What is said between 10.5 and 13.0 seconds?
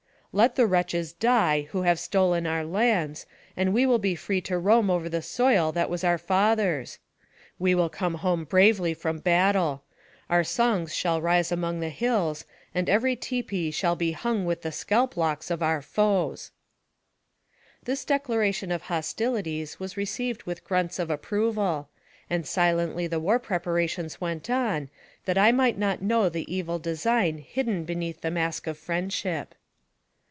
INDIANS. 203 Our songs shall rise among the hills, and